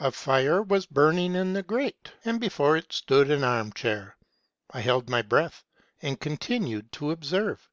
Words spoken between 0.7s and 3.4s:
burning in the grate, and before it stood